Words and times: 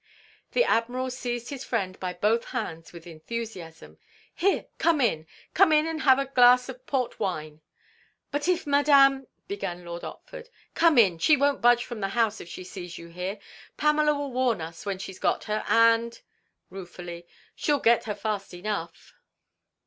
The 0.53 0.63
Admiral 0.63 1.11
seized 1.11 1.49
his 1.51 1.63
friend 1.63 1.99
by 1.99 2.13
both 2.15 2.45
hands 2.45 2.91
with 2.91 3.05
enthusiasm. 3.05 3.99
"Here! 4.33 4.65
Come 4.79 4.99
in! 4.99 5.27
Come 5.53 5.71
in 5.71 5.85
and 5.85 6.01
have 6.01 6.17
a 6.17 6.25
glass 6.25 6.69
of 6.69 6.87
port 6.87 7.19
wine!" 7.19 7.61
"But 8.31 8.47
if 8.47 8.65
Madame—" 8.65 9.27
began 9.47 9.85
Lord 9.85 10.01
Otford. 10.01 10.47
"Come 10.73 10.97
in! 10.97 11.19
She 11.19 11.37
won't 11.37 11.61
budge 11.61 11.85
from 11.85 11.99
the 11.99 12.09
house 12.09 12.41
if 12.41 12.49
she 12.49 12.63
sees 12.63 12.97
you 12.97 13.09
here. 13.09 13.37
Pamela 13.77 14.15
will 14.17 14.31
warn 14.31 14.59
us, 14.59 14.87
when 14.87 14.97
she's 14.97 15.19
got 15.19 15.43
her, 15.43 15.63
and," 15.67 16.19
ruefully, 16.71 17.27
"she'll 17.55 17.77
get 17.77 18.05
her, 18.05 18.15
fast 18.15 18.55
enough." 18.55 19.13